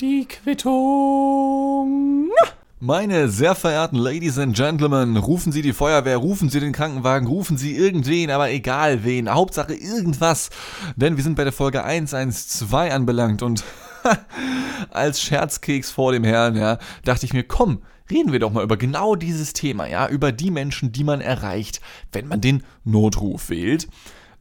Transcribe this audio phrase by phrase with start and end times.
[0.00, 2.30] Die Quittung.
[2.80, 7.58] Meine sehr verehrten Ladies and Gentlemen, rufen Sie die Feuerwehr, rufen Sie den Krankenwagen, rufen
[7.58, 10.48] Sie irgendwen, aber egal wen, Hauptsache irgendwas.
[10.96, 13.62] Denn wir sind bei der Folge 112 anbelangt und
[14.90, 18.78] als Scherzkeks vor dem Herrn, ja, dachte ich mir, komm, reden wir doch mal über
[18.78, 21.82] genau dieses Thema, ja, über die Menschen, die man erreicht,
[22.12, 23.86] wenn man den Notruf wählt.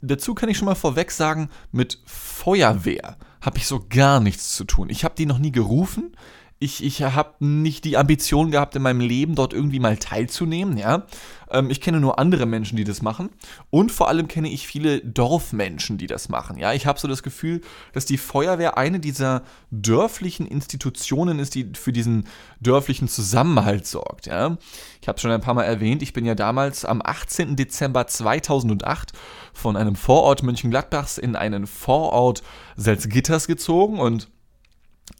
[0.02, 3.18] Dazu kann ich schon mal vorweg sagen, mit Feuerwehr
[3.48, 4.90] habe ich so gar nichts zu tun.
[4.90, 6.16] Ich habe die noch nie gerufen
[6.60, 11.06] ich, ich habe nicht die Ambition gehabt, in meinem Leben dort irgendwie mal teilzunehmen, ja.
[11.52, 13.30] Ähm, ich kenne nur andere Menschen, die das machen.
[13.70, 16.74] Und vor allem kenne ich viele Dorfmenschen, die das machen, ja.
[16.74, 17.62] Ich habe so das Gefühl,
[17.94, 22.28] dass die Feuerwehr eine dieser dörflichen Institutionen ist, die für diesen
[22.60, 24.58] dörflichen Zusammenhalt sorgt, ja.
[25.00, 27.56] Ich habe schon ein paar Mal erwähnt, ich bin ja damals am 18.
[27.56, 29.14] Dezember 2008
[29.54, 32.42] von einem Vorort Mönchengladbachs in einen Vorort
[32.76, 34.28] Salzgitters gezogen und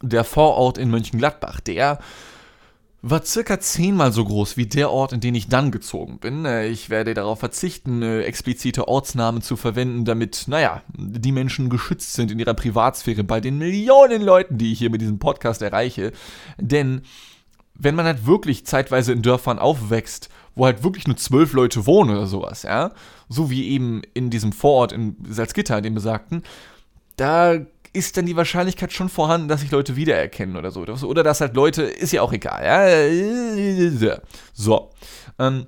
[0.02, 1.98] der Vorort in Mönchengladbach, der
[3.00, 6.44] war circa zehnmal so groß wie der Ort, in den ich dann gezogen bin.
[6.44, 12.14] Äh, ich werde darauf verzichten, äh, explizite Ortsnamen zu verwenden, damit, naja, die Menschen geschützt
[12.14, 16.12] sind in ihrer Privatsphäre bei den Millionen Leuten, die ich hier mit diesem Podcast erreiche.
[16.58, 17.02] Denn
[17.74, 22.10] wenn man halt wirklich zeitweise in Dörfern aufwächst, wo halt wirklich nur zwölf Leute wohnen
[22.10, 22.90] oder sowas, ja,
[23.28, 26.42] so wie eben in diesem Vorort in Salzgitter, dem besagten,
[27.16, 27.58] da
[27.92, 30.80] ist dann die Wahrscheinlichkeit schon vorhanden, dass sich Leute wiedererkennen oder so.
[30.82, 32.64] Oder dass halt Leute, ist ja auch egal.
[34.00, 34.18] Ja?
[34.52, 34.90] So.
[35.38, 35.66] Ähm,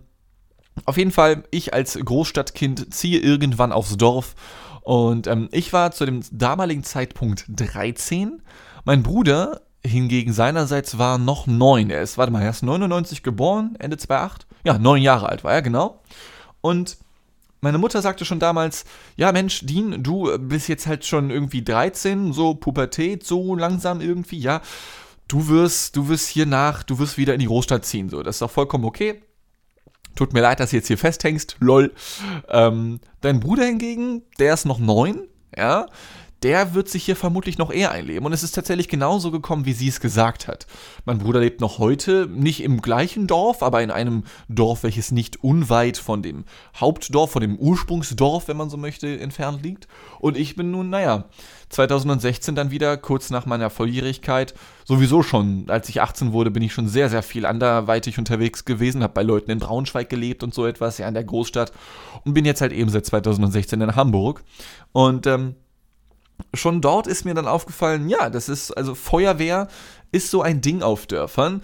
[0.84, 4.34] auf jeden Fall, ich als Großstadtkind ziehe irgendwann aufs Dorf
[4.82, 8.42] und ähm, ich war zu dem damaligen Zeitpunkt 13.
[8.84, 11.90] Mein Bruder hingegen seinerseits war noch 9.
[11.90, 14.46] Er ist, warte mal, er ist 99 geboren, Ende 2008.
[14.64, 16.00] Ja, 9 Jahre alt war er, genau.
[16.60, 16.98] Und
[17.60, 18.84] meine Mutter sagte schon damals,
[19.16, 24.38] ja Mensch, Dean, du bist jetzt halt schon irgendwie 13, so Pubertät, so langsam irgendwie,
[24.38, 24.62] ja.
[25.28, 28.22] Du wirst, du wirst hier nach, du wirst wieder in die Großstadt ziehen, so.
[28.22, 29.22] Das ist auch vollkommen okay.
[30.16, 31.94] Tut mir leid, dass du jetzt hier festhängst, lol.
[32.48, 35.86] Ähm, dein Bruder hingegen, der ist noch neun, ja
[36.42, 38.24] der wird sich hier vermutlich noch eher einleben.
[38.24, 40.66] Und es ist tatsächlich genauso gekommen, wie sie es gesagt hat.
[41.04, 45.44] Mein Bruder lebt noch heute nicht im gleichen Dorf, aber in einem Dorf, welches nicht
[45.44, 46.44] unweit von dem
[46.76, 49.86] Hauptdorf, von dem Ursprungsdorf, wenn man so möchte, entfernt liegt.
[50.18, 51.26] Und ich bin nun, naja,
[51.68, 56.72] 2016 dann wieder, kurz nach meiner Volljährigkeit, sowieso schon, als ich 18 wurde, bin ich
[56.72, 60.66] schon sehr, sehr viel anderweitig unterwegs gewesen, habe bei Leuten in Braunschweig gelebt und so
[60.66, 61.72] etwas, ja, in der Großstadt
[62.24, 64.42] und bin jetzt halt eben seit 2016 in Hamburg.
[64.92, 65.54] Und ähm,
[66.54, 69.68] schon dort ist mir dann aufgefallen, ja, das ist, also Feuerwehr
[70.12, 71.62] ist so ein Ding auf Dörfern,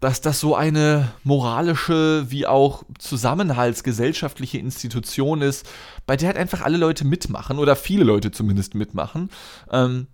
[0.00, 5.66] dass das so eine moralische wie auch zusammenhaltsgesellschaftliche Institution ist,
[6.06, 9.30] bei der halt einfach alle Leute mitmachen oder viele Leute zumindest mitmachen
[9.70, 10.06] ähm,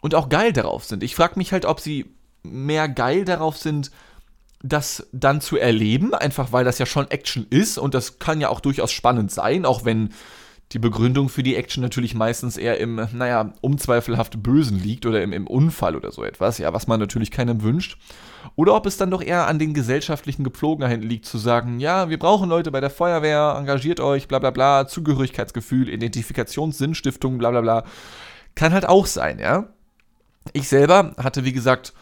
[0.00, 1.02] und auch geil darauf sind.
[1.02, 3.90] Ich frage mich halt, ob sie mehr geil darauf sind,
[4.62, 8.48] das dann zu erleben, einfach weil das ja schon Action ist und das kann ja
[8.48, 10.10] auch durchaus spannend sein, auch wenn
[10.72, 15.32] die Begründung für die Action natürlich meistens eher im, naja, unzweifelhaft Bösen liegt oder im,
[15.32, 17.98] im Unfall oder so etwas, ja, was man natürlich keinem wünscht.
[18.56, 22.18] Oder ob es dann doch eher an den gesellschaftlichen Gepflogenheiten liegt, zu sagen, ja, wir
[22.18, 27.84] brauchen Leute bei der Feuerwehr, engagiert euch, bla bla bla, Zugehörigkeitsgefühl, Identifikationssinnstiftungen, bla bla bla.
[28.54, 29.68] Kann halt auch sein, ja.
[30.52, 31.92] Ich selber hatte, wie gesagt,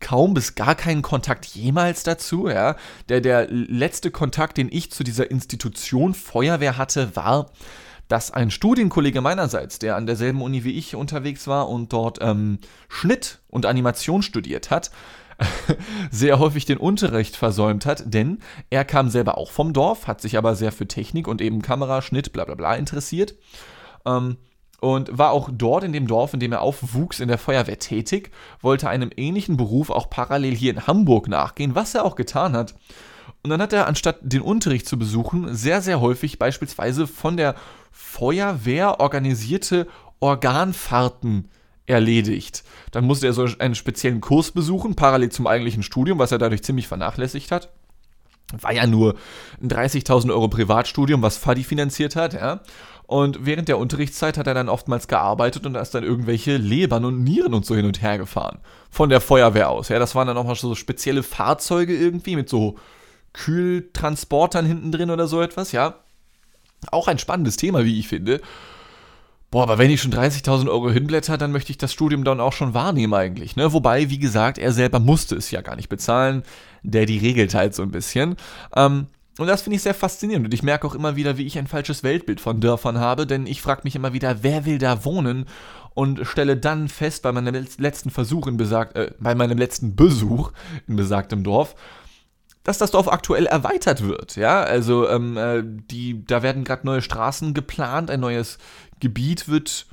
[0.00, 2.48] kaum bis gar keinen Kontakt jemals dazu.
[2.48, 2.76] Ja.
[3.08, 7.50] Der, der letzte Kontakt, den ich zu dieser Institution Feuerwehr hatte, war,
[8.08, 12.58] dass ein Studienkollege meinerseits, der an derselben Uni wie ich unterwegs war und dort ähm,
[12.88, 14.90] Schnitt und Animation studiert hat,
[16.10, 20.36] sehr häufig den Unterricht versäumt hat, denn er kam selber auch vom Dorf, hat sich
[20.36, 23.36] aber sehr für Technik und eben Kamera, Schnitt, bla bla bla interessiert.
[24.04, 24.36] Ähm,
[24.80, 28.30] und war auch dort in dem Dorf, in dem er aufwuchs, in der Feuerwehr tätig,
[28.60, 32.74] wollte einem ähnlichen Beruf auch parallel hier in Hamburg nachgehen, was er auch getan hat.
[33.42, 37.54] Und dann hat er, anstatt den Unterricht zu besuchen, sehr, sehr häufig beispielsweise von der
[37.90, 39.86] Feuerwehr organisierte
[40.20, 41.48] Organfahrten
[41.86, 42.62] erledigt.
[42.92, 46.62] Dann musste er so einen speziellen Kurs besuchen, parallel zum eigentlichen Studium, was er dadurch
[46.62, 47.70] ziemlich vernachlässigt hat.
[48.52, 49.14] War ja nur
[49.62, 52.60] ein 30.000 Euro Privatstudium, was Fadi finanziert hat, ja.
[53.10, 57.04] Und während der Unterrichtszeit hat er dann oftmals gearbeitet und da ist dann irgendwelche Lebern
[57.04, 58.60] und Nieren und so hin und her gefahren.
[58.88, 59.88] Von der Feuerwehr aus.
[59.88, 62.76] Ja, das waren dann auch mal so spezielle Fahrzeuge irgendwie mit so
[63.32, 65.96] Kühltransportern hinten drin oder so etwas, ja.
[66.92, 68.40] Auch ein spannendes Thema, wie ich finde.
[69.50, 72.52] Boah, aber wenn ich schon 30.000 Euro hinblätter, dann möchte ich das Studium dann auch
[72.52, 73.72] schon wahrnehmen eigentlich, ne?
[73.72, 76.44] Wobei, wie gesagt, er selber musste es ja gar nicht bezahlen.
[76.84, 78.36] Der die regelt halt so ein bisschen.
[78.76, 79.08] Ähm,
[79.38, 80.46] und das finde ich sehr faszinierend.
[80.46, 83.46] Und ich merke auch immer wieder, wie ich ein falsches Weltbild von Dörfern habe, denn
[83.46, 85.46] ich frage mich immer wieder, wer will da wohnen
[85.94, 90.52] und stelle dann fest bei meinem letzten Versuch in besagt, äh, bei meinem letzten Besuch
[90.86, 91.74] in besagtem Dorf,
[92.64, 94.36] dass das Dorf aktuell erweitert wird.
[94.36, 98.58] Ja, also ähm, äh, die, da werden gerade neue Straßen geplant, ein neues
[99.00, 99.86] Gebiet wird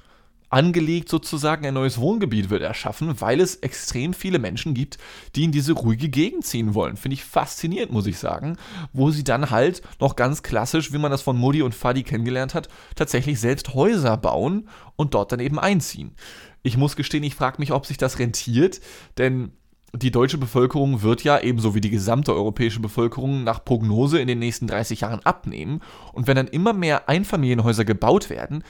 [0.50, 4.98] angelegt sozusagen, ein neues Wohngebiet wird erschaffen, weil es extrem viele Menschen gibt,
[5.36, 6.98] die in diese ruhige Gegend ziehen wollen.
[6.98, 8.58] Finde ich faszinierend, muss ich sagen,
[8.94, 12.54] wo sie dann halt noch ganz klassisch, wie man das von Mutti und Fadi kennengelernt
[12.54, 16.16] hat, tatsächlich selbst Häuser bauen und dort dann eben einziehen.
[16.64, 18.82] Ich muss gestehen, ich frage mich, ob sich das rentiert,
[19.18, 19.52] denn
[19.94, 24.40] die deutsche Bevölkerung wird ja ebenso wie die gesamte europäische Bevölkerung nach Prognose in den
[24.40, 25.82] nächsten 30 Jahren abnehmen.
[26.14, 28.64] Und wenn dann immer mehr Einfamilienhäuser gebaut werden,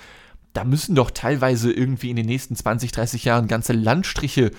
[0.58, 4.50] da müssen doch teilweise irgendwie in den nächsten 20, 30 Jahren ganze Landstriche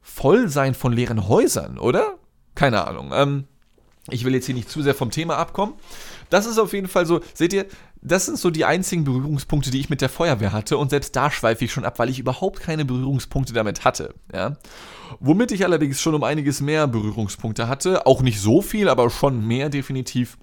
[0.00, 2.14] voll sein von leeren Häusern, oder?
[2.54, 3.10] Keine Ahnung.
[3.12, 3.44] Ähm,
[4.08, 5.74] ich will jetzt hier nicht zu sehr vom Thema abkommen.
[6.30, 7.66] Das ist auf jeden Fall so, seht ihr,
[8.00, 10.78] das sind so die einzigen Berührungspunkte, die ich mit der Feuerwehr hatte.
[10.78, 14.14] Und selbst da schweife ich schon ab, weil ich überhaupt keine Berührungspunkte damit hatte.
[14.32, 14.58] Ja?
[15.18, 19.44] Womit ich allerdings schon um einiges mehr Berührungspunkte hatte, auch nicht so viel, aber schon
[19.44, 20.38] mehr definitiv,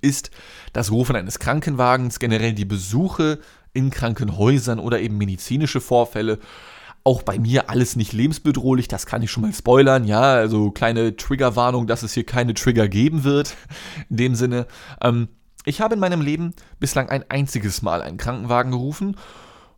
[0.00, 0.30] ist
[0.72, 3.38] das Rufen eines Krankenwagens, generell die Besuche
[3.78, 6.40] in Krankenhäusern oder eben medizinische Vorfälle.
[7.04, 10.04] Auch bei mir alles nicht lebensbedrohlich, das kann ich schon mal spoilern.
[10.04, 13.54] Ja, also kleine Triggerwarnung, dass es hier keine Trigger geben wird.
[14.10, 14.66] In dem Sinne,
[15.00, 15.28] ähm,
[15.64, 19.16] ich habe in meinem Leben bislang ein einziges Mal einen Krankenwagen gerufen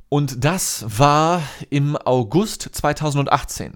[0.08, 3.74] und das war im August 2018.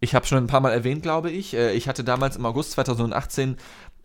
[0.00, 1.54] Ich habe schon ein paar Mal erwähnt, glaube ich.
[1.54, 3.56] Äh, ich hatte damals im August 2018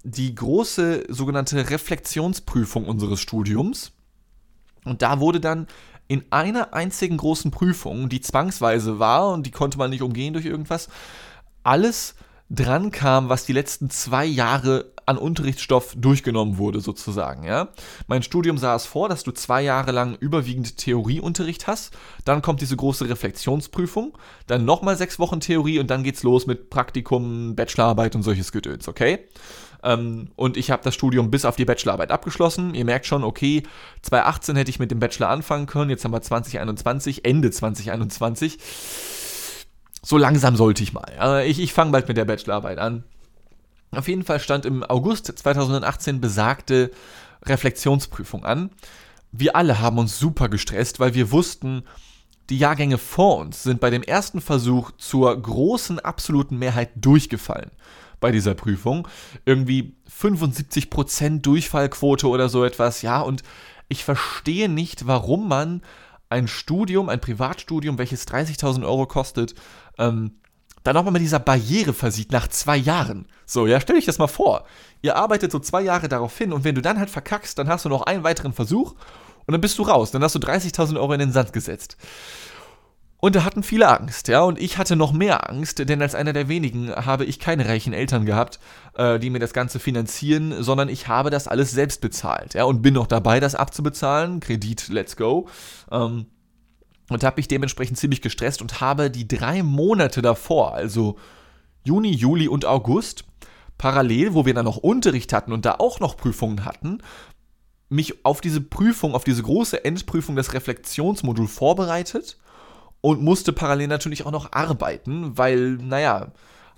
[0.04, 3.94] die große sogenannte Reflexionsprüfung unseres Studiums.
[4.86, 5.68] Und da wurde dann
[6.08, 10.46] in einer einzigen großen Prüfung, die zwangsweise war und die konnte man nicht umgehen durch
[10.46, 10.90] irgendwas,
[11.64, 12.16] alles
[12.50, 17.44] dran kam, was die letzten zwei Jahre an Unterrichtsstoff durchgenommen wurde, sozusagen.
[17.44, 17.70] Ja?
[18.08, 22.62] Mein Studium sah es vor, dass du zwei Jahre lang überwiegend Theorieunterricht hast, dann kommt
[22.62, 28.16] diese große Reflexionsprüfung, dann nochmal sechs Wochen Theorie und dann geht's los mit Praktikum, Bachelorarbeit
[28.16, 29.28] und solches Gedöns, okay?
[29.82, 32.76] Ähm, und ich habe das Studium bis auf die Bachelorarbeit abgeschlossen.
[32.76, 33.64] Ihr merkt schon, okay,
[34.04, 38.60] 2018 hätte ich mit dem Bachelor anfangen können, jetzt haben wir 2021, Ende 2021.
[40.04, 41.44] So langsam sollte ich mal.
[41.46, 43.04] ich ich fange bald mit der Bachelorarbeit an.
[43.92, 46.92] Auf jeden Fall stand im August 2018 besagte
[47.44, 48.70] Reflexionsprüfung an.
[49.32, 51.84] Wir alle haben uns super gestresst, weil wir wussten,
[52.50, 57.72] die Jahrgänge vor uns sind bei dem ersten Versuch zur großen absoluten Mehrheit durchgefallen
[58.20, 59.08] bei dieser Prüfung.
[59.46, 63.44] Irgendwie 75% Durchfallquote oder so etwas, ja, und
[63.88, 65.82] ich verstehe nicht, warum man
[66.30, 69.56] ein Studium, ein Privatstudium, welches 30.000 Euro kostet,
[69.98, 70.34] ähm,
[70.84, 73.28] dann nochmal mit dieser Barriere versieht nach zwei Jahren.
[73.46, 74.66] So, ja, stell dich das mal vor.
[75.02, 77.86] Ihr arbeitet so zwei Jahre darauf hin und wenn du dann halt verkackst, dann hast
[77.86, 78.96] du noch einen weiteren Versuch
[79.46, 80.12] und dann bist du raus.
[80.12, 81.98] Dann hast du 30.000 Euro in den Sand gesetzt.
[83.22, 86.32] Und da hatten viele Angst, ja, und ich hatte noch mehr Angst, denn als einer
[86.32, 88.60] der wenigen habe ich keine reichen Eltern gehabt,
[88.96, 92.82] äh, die mir das Ganze finanzieren, sondern ich habe das alles selbst bezahlt, ja, und
[92.82, 95.50] bin noch dabei, das abzubezahlen, Kredit, let's go,
[95.92, 96.28] ähm,
[97.10, 101.18] und habe mich dementsprechend ziemlich gestresst und habe die drei Monate davor, also
[101.84, 103.26] Juni, Juli und August,
[103.78, 107.00] parallel, wo wir dann noch Unterricht hatten und da auch noch Prüfungen hatten,
[107.90, 112.38] mich auf diese Prüfung, auf diese große Endprüfung, das Reflexionsmodul vorbereitet
[113.02, 116.32] und musste parallel natürlich auch noch arbeiten, weil, naja,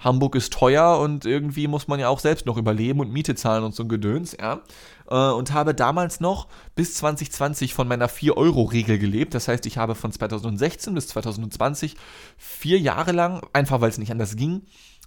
[0.03, 3.63] Hamburg ist teuer und irgendwie muss man ja auch selbst noch überleben und Miete zahlen
[3.63, 4.61] und so ein Gedöns, ja.
[5.09, 9.33] Äh, und habe damals noch bis 2020 von meiner 4-Euro-Regel gelebt.
[9.33, 11.95] Das heißt, ich habe von 2016 bis 2020
[12.37, 14.63] vier Jahre lang, einfach weil es nicht anders ging,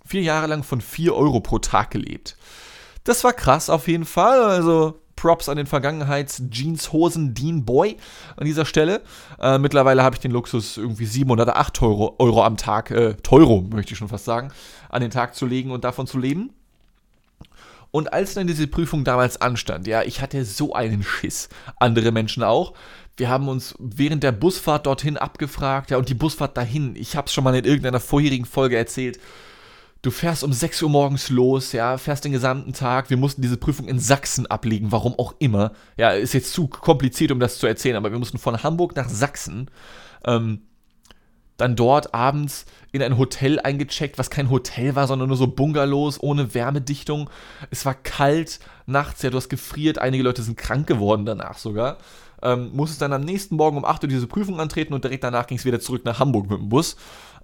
[0.06, 2.36] vier Jahre lang von 4 Euro pro Tag gelebt.
[3.02, 4.42] Das war krass auf jeden Fall.
[4.42, 7.96] Also Props an den Vergangenheits-Jeans-Hosen Dean Boy
[8.36, 9.00] an dieser Stelle.
[9.40, 13.14] Äh, mittlerweile habe ich den Luxus, irgendwie 7 oder 8 Euro, Euro am Tag, äh,
[13.22, 14.52] Teuro möchte ich schon fast sagen,
[14.90, 16.50] an den Tag zu legen und davon zu leben.
[17.90, 21.48] Und als dann diese Prüfung damals anstand, ja, ich hatte so einen Schiss.
[21.78, 22.74] Andere Menschen auch.
[23.16, 27.28] Wir haben uns während der Busfahrt dorthin abgefragt, ja, und die Busfahrt dahin, ich habe
[27.28, 29.18] es schon mal in irgendeiner vorherigen Folge erzählt,
[30.04, 33.08] Du fährst um 6 Uhr morgens los, ja, fährst den gesamten Tag.
[33.08, 35.72] Wir mussten diese Prüfung in Sachsen ablegen, warum auch immer.
[35.96, 39.08] Ja, ist jetzt zu kompliziert, um das zu erzählen, aber wir mussten von Hamburg nach
[39.08, 39.70] Sachsen.
[40.26, 40.60] Ähm,
[41.56, 46.22] dann dort abends in ein Hotel eingecheckt, was kein Hotel war, sondern nur so Bungalows
[46.22, 47.30] ohne Wärmedichtung.
[47.70, 51.96] Es war kalt nachts, ja, du hast gefriert, einige Leute sind krank geworden danach sogar.
[52.42, 55.46] Ähm, musstest dann am nächsten Morgen um 8 Uhr diese Prüfung antreten und direkt danach
[55.46, 56.96] ging es wieder zurück nach Hamburg mit dem Bus.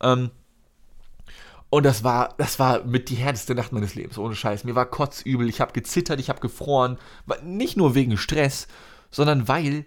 [0.02, 0.30] Ähm,
[1.70, 4.64] und das war, das war mit die härteste Nacht meines Lebens, ohne Scheiß.
[4.64, 6.98] Mir war kotzübel, ich habe gezittert, ich habe gefroren.
[7.44, 8.66] Nicht nur wegen Stress,
[9.10, 9.86] sondern weil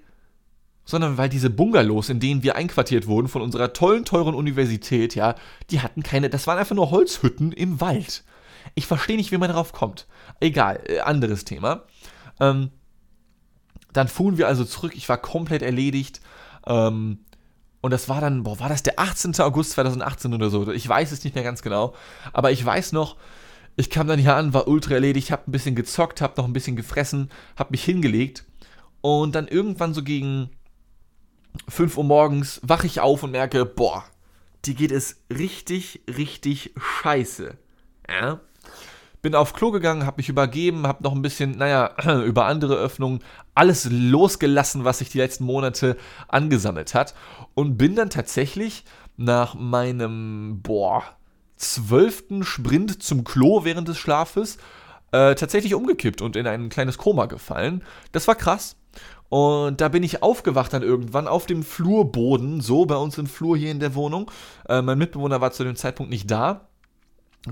[0.86, 5.36] sondern weil diese Bungalows, in denen wir einquartiert wurden von unserer tollen, teuren Universität, ja,
[5.70, 8.24] die hatten keine, das waren einfach nur Holzhütten im Wald.
[8.76, 10.08] Ich verstehe nicht, wie man darauf kommt.
[10.40, 11.84] Egal, äh, anderes Thema.
[12.40, 12.72] Ähm,
[13.94, 16.20] dann fuhren wir also zurück, ich war komplett erledigt.
[16.66, 17.20] Ähm,
[17.84, 19.38] und das war dann, boah, war das der 18.
[19.42, 20.72] August 2018 oder so?
[20.72, 21.94] Ich weiß es nicht mehr ganz genau.
[22.32, 23.18] Aber ich weiß noch,
[23.76, 26.54] ich kam dann hier an, war ultra erledigt, hab ein bisschen gezockt, hab noch ein
[26.54, 28.46] bisschen gefressen, hab mich hingelegt.
[29.02, 30.50] Und dann irgendwann so gegen
[31.68, 34.06] 5 Uhr morgens wache ich auf und merke, boah,
[34.64, 37.58] die geht es richtig, richtig scheiße.
[38.10, 38.40] Ja?
[39.24, 41.92] Bin auf Klo gegangen, hab mich übergeben, hab noch ein bisschen, naja,
[42.26, 43.24] über andere Öffnungen
[43.56, 45.96] alles losgelassen, was sich die letzten Monate
[46.28, 47.16] angesammelt hat.
[47.54, 48.84] Und bin dann tatsächlich
[49.16, 51.04] nach meinem, boah,
[51.56, 54.58] zwölften Sprint zum Klo während des Schlafes
[55.14, 57.82] äh, tatsächlich umgekippt und in ein kleines Koma gefallen.
[58.12, 58.76] Das war krass.
[59.30, 63.56] Und da bin ich aufgewacht dann irgendwann auf dem Flurboden, so bei uns im Flur
[63.56, 64.30] hier in der Wohnung.
[64.68, 66.68] Äh, mein Mitbewohner war zu dem Zeitpunkt nicht da.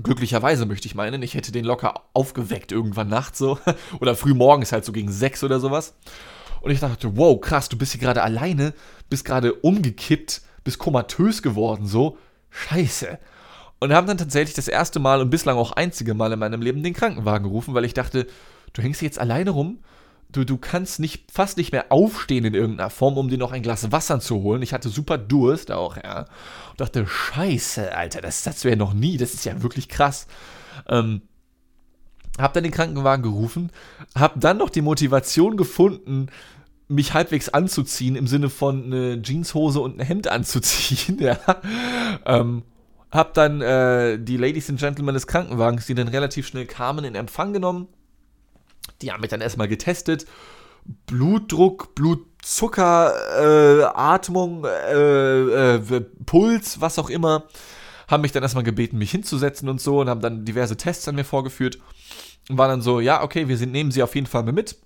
[0.00, 3.58] Glücklicherweise möchte ich meinen, ich hätte den locker aufgeweckt irgendwann nachts so.
[4.00, 5.94] oder früh morgens halt so gegen sechs oder sowas.
[6.62, 8.72] Und ich dachte, wow, krass, du bist hier gerade alleine,
[9.10, 12.16] bist gerade umgekippt, bist komatös geworden, so.
[12.50, 13.18] Scheiße.
[13.80, 16.82] Und haben dann tatsächlich das erste Mal und bislang auch einzige Mal in meinem Leben
[16.82, 18.26] den Krankenwagen gerufen, weil ich dachte,
[18.72, 19.78] du hängst jetzt alleine rum
[20.32, 23.62] du, du kannst nicht, fast nicht mehr aufstehen in irgendeiner Form, um dir noch ein
[23.62, 24.62] Glas Wasser zu holen.
[24.62, 26.26] Ich hatte super Durst auch, ja.
[26.70, 30.26] Und dachte, scheiße, Alter, das hast du ja noch nie, das ist ja wirklich krass.
[30.88, 31.22] Ähm,
[32.38, 33.70] hab dann den Krankenwagen gerufen,
[34.14, 36.28] hab dann noch die Motivation gefunden,
[36.88, 41.38] mich halbwegs anzuziehen, im Sinne von eine Jeanshose und ein Hemd anzuziehen, ja.
[42.24, 42.62] Ähm,
[43.10, 47.14] hab dann äh, die Ladies and Gentlemen des Krankenwagens, die dann relativ schnell kamen, in
[47.14, 47.88] Empfang genommen
[49.00, 50.26] die haben mich dann erstmal getestet.
[51.06, 57.44] Blutdruck, Blutzucker, äh, Atmung, äh, äh, Puls, was auch immer.
[58.08, 61.14] Haben mich dann erstmal gebeten, mich hinzusetzen und so und haben dann diverse Tests an
[61.14, 61.78] mir vorgeführt.
[62.48, 64.76] Und war dann so, ja, okay, wir sind, nehmen sie auf jeden Fall mit.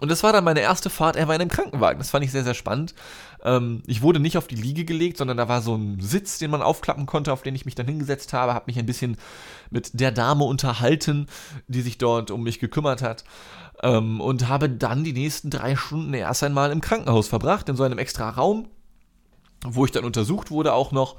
[0.00, 1.98] Und das war dann meine erste Fahrt ever in einem Krankenwagen.
[1.98, 2.94] Das fand ich sehr, sehr spannend.
[3.42, 6.50] Ähm, ich wurde nicht auf die Liege gelegt, sondern da war so ein Sitz, den
[6.50, 9.16] man aufklappen konnte, auf den ich mich dann hingesetzt habe, habe mich ein bisschen
[9.70, 11.26] mit der Dame unterhalten,
[11.68, 13.24] die sich dort um mich gekümmert hat.
[13.82, 17.84] Ähm, und habe dann die nächsten drei Stunden erst einmal im Krankenhaus verbracht, in so
[17.84, 18.68] einem extra Raum,
[19.66, 21.16] wo ich dann untersucht wurde auch noch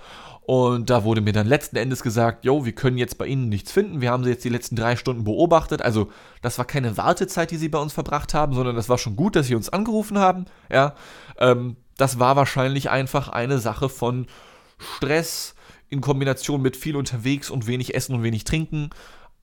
[0.50, 3.72] und da wurde mir dann letzten Endes gesagt, jo, wir können jetzt bei Ihnen nichts
[3.72, 4.02] finden.
[4.02, 5.84] Wir haben Sie jetzt die letzten drei Stunden beobachtet.
[5.84, 6.10] Also
[6.42, 9.36] das war keine Wartezeit, die Sie bei uns verbracht haben, sondern das war schon gut,
[9.36, 10.46] dass Sie uns angerufen haben.
[10.72, 10.96] Ja,
[11.38, 14.26] ähm, das war wahrscheinlich einfach eine Sache von
[14.80, 15.54] Stress
[15.90, 18.90] in Kombination mit viel unterwegs und wenig Essen und wenig Trinken.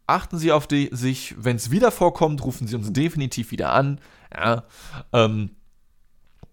[0.08, 4.00] Achten Sie auf die, sich, wenn es wieder vorkommt, rufen Sie uns definitiv wieder an.
[4.34, 4.64] Ja,
[5.12, 5.50] ähm,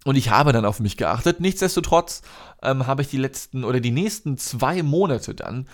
[0.05, 1.39] und ich habe dann auf mich geachtet.
[1.39, 2.21] Nichtsdestotrotz
[2.61, 5.67] ähm, habe ich die letzten oder die nächsten zwei Monate dann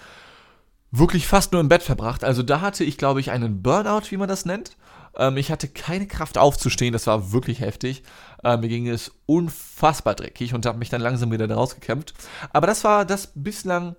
[0.91, 2.23] wirklich fast nur im Bett verbracht.
[2.23, 4.75] Also da hatte ich, glaube ich, einen Burnout, wie man das nennt.
[5.15, 8.03] Ähm, ich hatte keine Kraft aufzustehen, das war wirklich heftig.
[8.43, 12.13] Äh, mir ging es unfassbar dreckig und habe mich dann langsam wieder da rausgekämpft.
[12.51, 13.95] Aber das war das bislang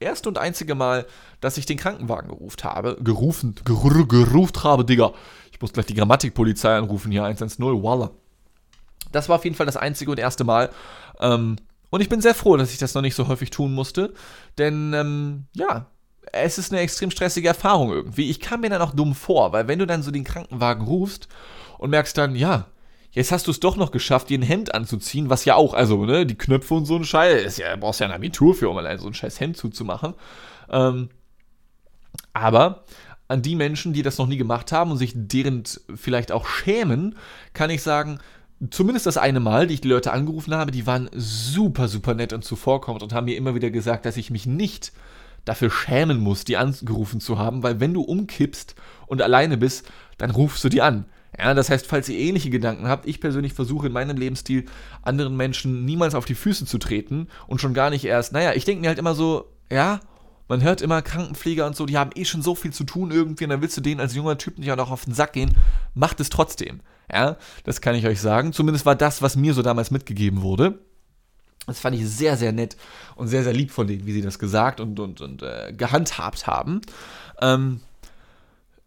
[0.00, 1.06] erste und einzige Mal,
[1.40, 2.96] dass ich den Krankenwagen gerufen habe.
[3.02, 5.12] Gerufen, ger gerufen habe, Digga.
[5.52, 8.10] Ich muss gleich die Grammatikpolizei anrufen hier, 110, Walla.
[9.14, 10.70] Das war auf jeden Fall das einzige und erste Mal.
[11.20, 11.56] Ähm,
[11.90, 14.12] und ich bin sehr froh, dass ich das noch nicht so häufig tun musste.
[14.58, 15.86] Denn, ähm, ja,
[16.32, 18.30] es ist eine extrem stressige Erfahrung irgendwie.
[18.30, 21.28] Ich kam mir dann auch dumm vor, weil wenn du dann so den Krankenwagen rufst
[21.78, 22.66] und merkst dann, ja,
[23.12, 26.04] jetzt hast du es doch noch geschafft, dir ein Hemd anzuziehen, was ja auch, also,
[26.04, 28.76] ne, die Knöpfe und so ein Scheiß, ist ja, brauchst ja ein Abitur für, um
[28.76, 30.14] allein so ein scheiß Hemd zuzumachen.
[30.70, 31.10] Ähm,
[32.32, 32.84] aber
[33.28, 35.62] an die Menschen, die das noch nie gemacht haben und sich deren
[35.94, 37.16] vielleicht auch schämen,
[37.52, 38.18] kann ich sagen,
[38.70, 42.32] zumindest das eine Mal, die ich die Leute angerufen habe, die waren super, super nett
[42.32, 44.92] und zuvorkommend und haben mir immer wieder gesagt, dass ich mich nicht
[45.44, 48.74] dafür schämen muss, die angerufen zu haben, weil wenn du umkippst
[49.06, 49.86] und alleine bist,
[50.18, 51.04] dann rufst du die an.
[51.38, 54.66] Ja, das heißt, falls ihr ähnliche Gedanken habt, ich persönlich versuche in meinem Lebensstil
[55.02, 58.64] anderen Menschen niemals auf die Füße zu treten und schon gar nicht erst, naja, ich
[58.64, 60.00] denke mir halt immer so, ja,
[60.46, 63.44] man hört immer Krankenpfleger und so, die haben eh schon so viel zu tun irgendwie
[63.44, 65.56] und dann willst du denen als junger Typ nicht auch noch auf den Sack gehen.
[65.94, 66.80] Macht es trotzdem.
[67.12, 68.52] Ja, das kann ich euch sagen.
[68.52, 70.78] Zumindest war das, was mir so damals mitgegeben wurde.
[71.66, 72.76] Das fand ich sehr, sehr nett
[73.16, 76.46] und sehr, sehr lieb von denen, wie sie das gesagt und, und, und äh, gehandhabt
[76.46, 76.82] haben.
[77.40, 77.80] Ähm,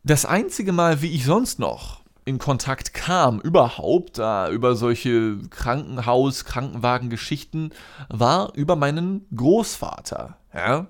[0.04, 6.46] das einzige Mal, wie ich sonst noch in Kontakt kam, überhaupt, äh, über solche Krankenhaus-,
[6.46, 7.72] Krankenwagen-Geschichten,
[8.10, 10.38] war über meinen Großvater.
[10.54, 10.88] Ja?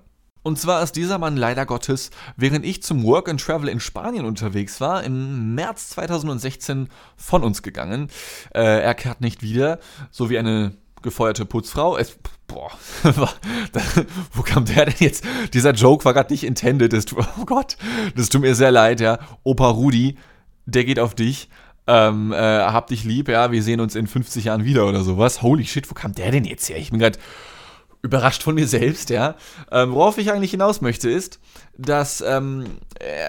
[0.47, 4.23] Und zwar ist dieser Mann leider Gottes, während ich zum Work and Travel in Spanien
[4.23, 6.87] unterwegs war, im März 2016
[7.17, 8.07] von uns gegangen.
[8.55, 9.77] Äh, er kehrt nicht wieder,
[10.09, 11.97] so wie eine gefeuerte Putzfrau.
[11.97, 12.71] Es, boah,
[14.31, 15.25] wo kam der denn jetzt?
[15.51, 16.93] Dieser Joke war gerade nicht intended.
[16.93, 17.07] Das,
[17.41, 17.75] oh Gott,
[18.15, 19.19] das tut mir sehr leid, ja.
[19.43, 20.17] Opa Rudi,
[20.65, 21.49] der geht auf dich.
[21.87, 25.41] Ähm, äh, hab dich lieb, ja, wir sehen uns in 50 Jahren wieder oder sowas.
[25.41, 26.77] Holy shit, wo kam der denn jetzt her?
[26.77, 27.19] Ich bin gerade
[28.07, 29.35] überrascht von mir selbst, ja.
[29.71, 31.39] Ähm, worauf ich eigentlich hinaus möchte, ist,
[31.77, 32.65] dass ähm,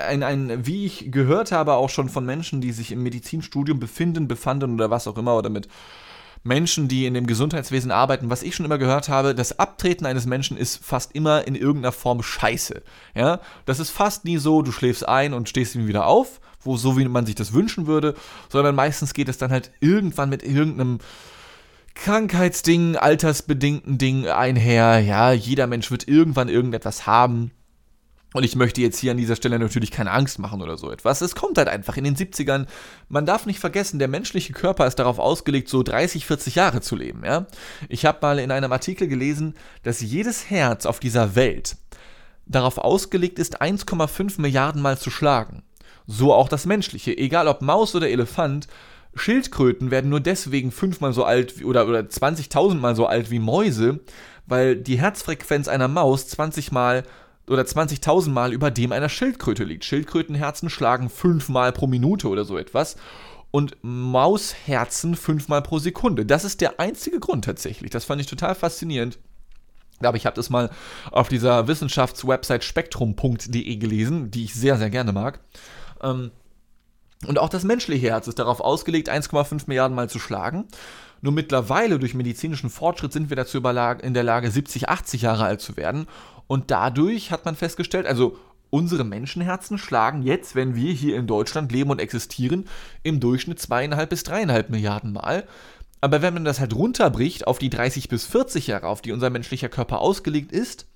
[0.09, 4.29] ein, ein, wie ich gehört habe, auch schon von Menschen, die sich im Medizinstudium befinden,
[4.29, 5.69] befanden oder was auch immer, oder mit
[6.45, 10.25] Menschen, die in dem Gesundheitswesen arbeiten, was ich schon immer gehört habe, das Abtreten eines
[10.25, 12.83] Menschen ist fast immer in irgendeiner Form scheiße.
[13.15, 16.77] Ja, das ist fast nie so, du schläfst ein und stehst ihm wieder auf, wo
[16.77, 18.15] so wie man sich das wünschen würde,
[18.49, 21.01] sondern meistens geht es dann halt irgendwann mit irgendeinem
[21.99, 25.00] Krankheitsding, altersbedingten Ding einher.
[25.00, 27.50] Ja, jeder Mensch wird irgendwann irgendetwas haben.
[28.35, 31.23] Und ich möchte jetzt hier an dieser Stelle natürlich keine Angst machen oder so etwas.
[31.23, 32.67] Es kommt halt einfach in den 70ern.
[33.09, 36.95] Man darf nicht vergessen, der menschliche Körper ist darauf ausgelegt, so 30, 40 Jahre zu
[36.95, 37.25] leben.
[37.25, 37.47] Ja?
[37.88, 41.78] Ich habe mal in einem Artikel gelesen, dass jedes Herz auf dieser Welt
[42.47, 45.64] darauf ausgelegt ist, 1,5 Milliarden Mal zu schlagen.
[46.07, 47.17] So auch das menschliche.
[47.17, 48.69] Egal ob Maus oder Elefant,
[49.19, 54.01] Schildkröten werden nur deswegen fünfmal so alt oder, oder 20.000 Mal so alt wie Mäuse,
[54.47, 57.05] weil die Herzfrequenz einer Maus 20 Mal
[57.49, 59.85] oder 20.000 Mal über dem einer Schildkröte liegt.
[59.85, 62.97] Schildkrötenherzen schlagen fünfmal pro Minute oder so etwas
[63.51, 66.27] und Mausherzen fünfmal pro Sekunde.
[66.27, 67.91] Das ist der einzige Grund tatsächlich.
[67.91, 69.19] Das fand ich total faszinierend.
[70.01, 70.71] Aber ich habe das mal
[71.11, 75.41] auf dieser Wissenschaftswebsite spektrum.de gelesen, die ich sehr, sehr gerne mag.
[76.03, 76.31] Ähm,
[77.27, 80.67] und auch das menschliche Herz ist darauf ausgelegt, 1,5 Milliarden Mal zu schlagen.
[81.21, 85.61] Nur mittlerweile durch medizinischen Fortschritt sind wir dazu in der Lage, 70, 80 Jahre alt
[85.61, 86.07] zu werden.
[86.47, 88.39] Und dadurch hat man festgestellt, also
[88.71, 92.67] unsere Menschenherzen schlagen jetzt, wenn wir hier in Deutschland leben und existieren,
[93.03, 95.45] im Durchschnitt zweieinhalb bis dreieinhalb Milliarden Mal.
[96.01, 99.31] Aber wenn man das halt runterbricht auf die 30 bis 40 Jahre, auf die unser
[99.31, 100.87] menschlicher Körper ausgelegt ist,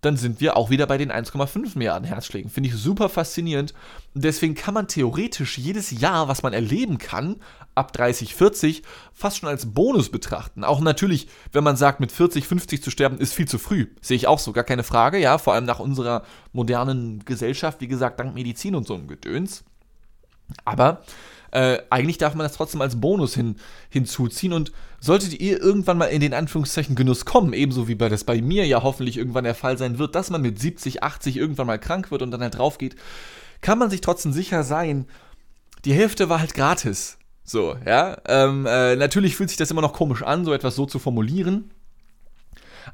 [0.00, 2.50] dann sind wir auch wieder bei den 1,5 Milliarden Herzschlägen.
[2.50, 3.74] Finde ich super faszinierend.
[4.14, 7.36] Deswegen kann man theoretisch jedes Jahr, was man erleben kann,
[7.74, 8.82] ab 30, 40,
[9.12, 10.62] fast schon als Bonus betrachten.
[10.62, 13.88] Auch natürlich, wenn man sagt, mit 40, 50 zu sterben, ist viel zu früh.
[14.00, 15.38] Sehe ich auch so, gar keine Frage, ja.
[15.38, 19.64] Vor allem nach unserer modernen Gesellschaft, wie gesagt, dank Medizin und so einem Gedöns.
[20.64, 21.02] Aber
[21.50, 23.56] äh, eigentlich darf man das trotzdem als Bonus hin,
[23.88, 28.24] hinzuziehen und solltet ihr irgendwann mal in den Anführungszeichen Genuss kommen, ebenso wie bei das
[28.24, 31.66] bei mir ja hoffentlich irgendwann der Fall sein wird, dass man mit 70, 80 irgendwann
[31.66, 32.96] mal krank wird und dann halt drauf geht,
[33.60, 35.06] kann man sich trotzdem sicher sein,
[35.84, 37.18] die Hälfte war halt gratis.
[37.44, 38.18] So, ja.
[38.26, 41.70] Ähm, äh, natürlich fühlt sich das immer noch komisch an, so etwas so zu formulieren.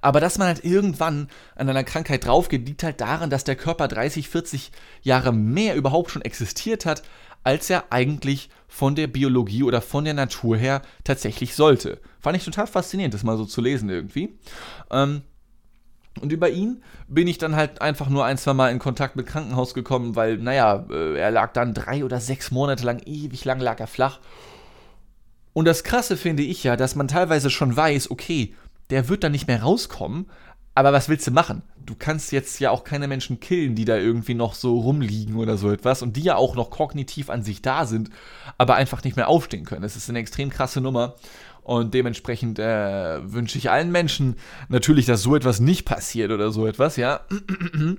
[0.01, 3.89] Aber dass man halt irgendwann an einer Krankheit draufgeht, liegt halt daran, dass der Körper
[3.89, 7.03] 30, 40 Jahre mehr überhaupt schon existiert hat,
[7.45, 12.01] als er eigentlich von der Biologie oder von der Natur her tatsächlich sollte.
[12.21, 14.37] Fand ich total faszinierend, das mal so zu lesen irgendwie.
[14.91, 15.23] Ähm,
[16.21, 19.27] und über ihn bin ich dann halt einfach nur ein, zwei Mal in Kontakt mit
[19.27, 23.61] Krankenhaus gekommen, weil, naja, äh, er lag dann drei oder sechs Monate lang, ewig lang
[23.61, 24.21] lag er flach.
[25.53, 28.55] Und das Krasse finde ich ja, dass man teilweise schon weiß, okay,
[28.91, 30.27] der wird dann nicht mehr rauskommen,
[30.75, 31.63] aber was willst du machen?
[31.87, 35.57] Du kannst jetzt ja auch keine Menschen killen, die da irgendwie noch so rumliegen oder
[35.57, 38.11] so etwas und die ja auch noch kognitiv an sich da sind,
[38.59, 39.83] aber einfach nicht mehr aufstehen können.
[39.83, 41.15] Das ist eine extrem krasse Nummer
[41.63, 44.37] und dementsprechend äh, wünsche ich allen Menschen
[44.69, 47.21] natürlich, dass so etwas nicht passiert oder so etwas, ja.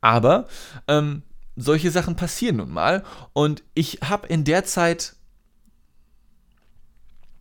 [0.00, 0.46] Aber
[0.86, 1.22] ähm,
[1.56, 5.14] solche Sachen passieren nun mal und ich habe in der Zeit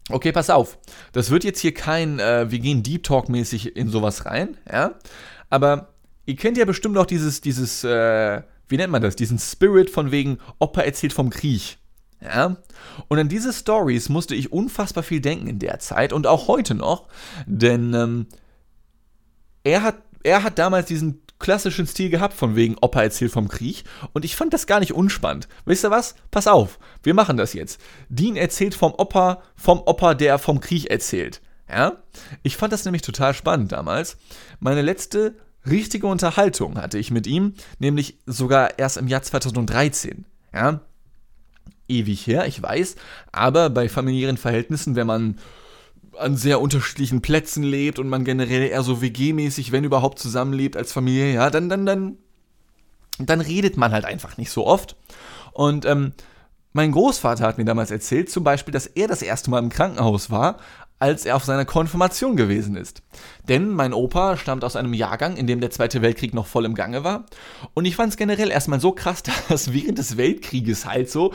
[0.10, 0.78] Okay, pass auf.
[1.13, 4.96] Das wird jetzt hier kein, äh, wir gehen Deep Talk-mäßig in sowas rein, ja.
[5.50, 5.94] Aber
[6.26, 9.16] ihr kennt ja bestimmt auch dieses, dieses, äh, wie nennt man das?
[9.16, 11.78] Diesen Spirit von wegen, Opa erzählt vom Krieg.
[12.22, 12.58] Ja?
[13.08, 16.76] Und an diese Stories musste ich unfassbar viel denken in der Zeit und auch heute
[16.76, 17.08] noch,
[17.46, 18.28] denn ähm,
[19.63, 23.84] er, hat, er hat damals diesen klassischen Stil gehabt, von wegen Opa erzählt vom Krieg.
[24.13, 25.47] Und ich fand das gar nicht unspannend.
[25.65, 26.15] Wisst ihr was?
[26.32, 27.79] Pass auf, wir machen das jetzt.
[28.10, 31.41] Dean erzählt vom Opa, vom Opa, der vom Krieg erzählt.
[31.69, 31.97] Ja?
[32.43, 34.17] Ich fand das nämlich total spannend damals.
[34.60, 35.36] Meine letzte
[35.69, 40.25] richtige Unterhaltung hatte ich mit ihm, nämlich sogar erst im Jahr 2013.
[40.53, 40.79] Ja?
[41.89, 42.95] Ewig her, ich weiß,
[43.34, 45.38] aber bei familiären Verhältnissen, wenn man
[46.17, 50.93] an sehr unterschiedlichen Plätzen lebt und man generell eher so WG-mäßig, wenn überhaupt, zusammenlebt als
[50.93, 52.17] Familie, ja, dann, dann, dann,
[53.19, 54.95] dann redet man halt einfach nicht so oft.
[55.54, 56.13] Und ähm,
[56.73, 60.32] mein Großvater hat mir damals erzählt, zum Beispiel, dass er das erste Mal im Krankenhaus
[60.32, 60.58] war,
[61.04, 63.04] als er auf seiner Konfirmation gewesen ist.
[63.49, 66.76] Denn mein Opa stammt aus einem Jahrgang, in dem der Zweite Weltkrieg noch voll im
[66.76, 67.26] Gange war.
[67.73, 71.34] Und ich fand es generell erstmal so krass, dass während des Weltkrieges halt so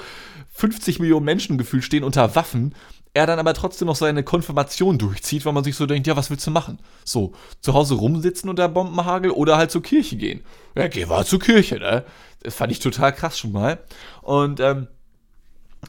[0.55, 2.75] 50 Millionen Menschen gefühlt stehen unter Waffen
[3.15, 6.31] er dann aber trotzdem noch seine Konfirmation durchzieht, weil man sich so denkt, ja, was
[6.31, 6.79] willst du machen?
[7.05, 10.43] So, zu Hause rumsitzen unter Bombenhagel oder halt zur Kirche gehen.
[10.75, 12.05] Ja, geh mal zur Kirche, ne?
[12.43, 13.79] Das fand ich total krass schon mal.
[14.23, 14.89] Und ähm,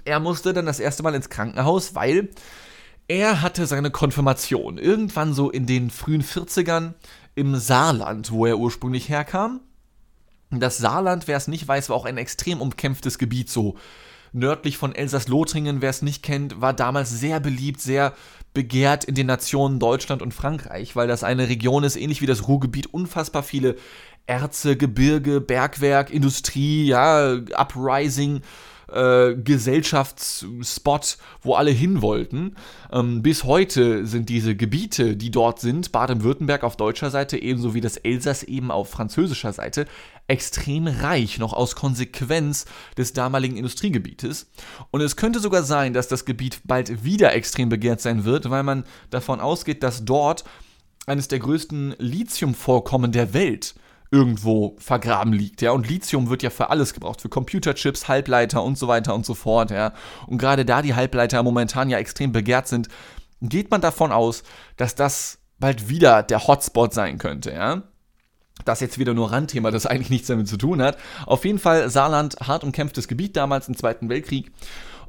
[0.05, 2.29] er musste dann das erste Mal ins Krankenhaus, weil
[3.07, 6.93] er hatte seine Konfirmation irgendwann so in den frühen 40ern
[7.35, 9.61] im Saarland, wo er ursprünglich herkam.
[10.51, 13.75] Das Saarland, wer es nicht weiß, war auch ein extrem umkämpftes Gebiet, so
[14.31, 18.13] nördlich von Elsass-Lothringen, wer es nicht kennt, war damals sehr beliebt, sehr
[18.53, 22.47] begehrt in den Nationen Deutschland und Frankreich, weil das eine Region ist, ähnlich wie das
[22.47, 23.75] Ruhrgebiet, unfassbar viele
[24.25, 28.41] Erze, Gebirge, Bergwerk, Industrie, ja, Uprising,
[28.91, 32.55] äh, Gesellschaftsspot, wo alle hin wollten.
[32.91, 37.81] Ähm, bis heute sind diese Gebiete, die dort sind, Baden-Württemberg auf deutscher Seite, ebenso wie
[37.81, 39.85] das Elsass eben auf französischer Seite,
[40.29, 42.65] extrem reich, noch aus Konsequenz
[42.97, 44.49] des damaligen Industriegebietes.
[44.91, 48.63] Und es könnte sogar sein, dass das Gebiet bald wieder extrem begehrt sein wird, weil
[48.63, 50.43] man davon ausgeht, dass dort
[51.07, 53.73] eines der größten Lithiumvorkommen der Welt
[54.11, 55.71] irgendwo vergraben liegt, ja.
[55.71, 59.35] Und Lithium wird ja für alles gebraucht, für Computerchips, Halbleiter und so weiter und so
[59.35, 59.93] fort, ja.
[60.27, 62.87] Und gerade da die Halbleiter momentan ja extrem begehrt sind,
[63.41, 64.43] geht man davon aus,
[64.77, 67.83] dass das bald wieder der Hotspot sein könnte, ja.
[68.65, 70.97] Das jetzt wieder nur Randthema, das eigentlich nichts damit zu tun hat.
[71.25, 74.51] Auf jeden Fall Saarland, hart umkämpftes Gebiet damals im Zweiten Weltkrieg.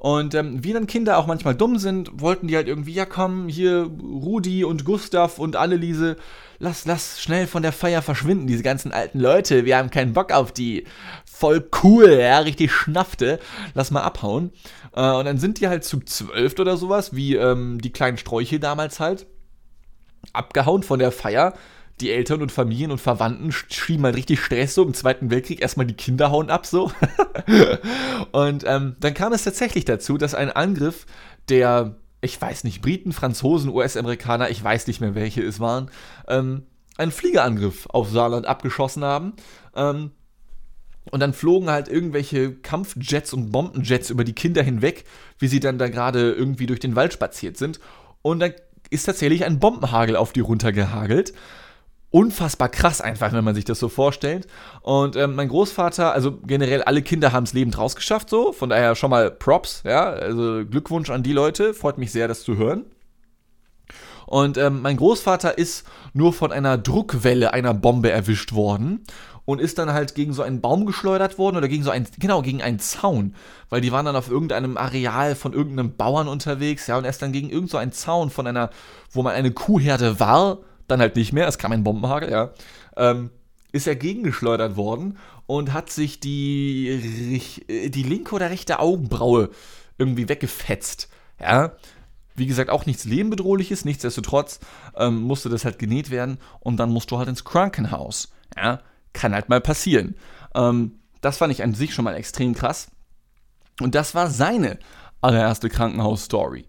[0.00, 3.48] Und ähm, wie dann Kinder auch manchmal dumm sind, wollten die halt irgendwie, ja komm,
[3.48, 6.16] hier Rudi und Gustav und Anneliese,
[6.58, 10.32] lass, lass schnell von der Feier verschwinden, diese ganzen alten Leute, wir haben keinen Bock
[10.32, 10.86] auf die.
[11.26, 13.40] Voll cool, ja, richtig schnaffte,
[13.74, 14.52] lass mal abhauen.
[14.96, 18.58] Äh, und dann sind die halt zu zwölf oder sowas, wie ähm, die kleinen Sträuche
[18.58, 19.26] damals halt,
[20.32, 21.52] abgehauen von der Feier
[22.00, 25.60] die Eltern und Familien und Verwandten schieben mal richtig Stress so im Zweiten Weltkrieg.
[25.60, 26.92] Erstmal die Kinder hauen ab so.
[28.32, 31.06] und ähm, dann kam es tatsächlich dazu, dass ein Angriff
[31.48, 35.90] der, ich weiß nicht, Briten, Franzosen, US-Amerikaner, ich weiß nicht mehr welche es waren,
[36.28, 36.64] ähm,
[36.96, 39.34] einen Fliegerangriff auf Saarland abgeschossen haben.
[39.74, 40.12] Ähm,
[41.10, 45.04] und dann flogen halt irgendwelche Kampfjets und Bombenjets über die Kinder hinweg,
[45.38, 47.80] wie sie dann da gerade irgendwie durch den Wald spaziert sind.
[48.22, 48.52] Und dann
[48.90, 51.32] ist tatsächlich ein Bombenhagel auf die runtergehagelt
[52.10, 54.48] unfassbar krass einfach, wenn man sich das so vorstellt.
[54.82, 58.52] Und ähm, mein Großvater, also generell alle Kinder haben es lebend rausgeschafft, so.
[58.52, 60.10] Von daher schon mal Props, ja.
[60.10, 61.72] Also Glückwunsch an die Leute.
[61.72, 62.84] Freut mich sehr, das zu hören.
[64.26, 69.04] Und ähm, mein Großvater ist nur von einer Druckwelle einer Bombe erwischt worden
[69.44, 72.40] und ist dann halt gegen so einen Baum geschleudert worden oder gegen so einen, genau,
[72.40, 73.34] gegen einen Zaun,
[73.68, 77.22] weil die waren dann auf irgendeinem Areal von irgendeinem Bauern unterwegs, ja, und er ist
[77.22, 78.70] dann gegen irgend so einen Zaun von einer,
[79.10, 80.58] wo man eine Kuhherde war,
[80.90, 82.52] dann halt nicht mehr, es kam ein Bombenhagel, ja,
[82.96, 83.30] ähm,
[83.72, 89.50] ist er gegengeschleudert worden und hat sich die, die linke oder rechte Augenbraue
[89.98, 91.08] irgendwie weggefetzt,
[91.40, 91.72] ja.
[92.36, 94.60] Wie gesagt, auch nichts Lebenbedrohliches, nichtsdestotrotz
[94.96, 98.80] ähm, musste das halt genäht werden und dann musst du halt ins Krankenhaus, ja.
[99.12, 100.14] Kann halt mal passieren.
[100.54, 102.88] Ähm, das fand ich an sich schon mal extrem krass.
[103.80, 104.78] Und das war seine
[105.20, 106.64] allererste Krankenhausstory.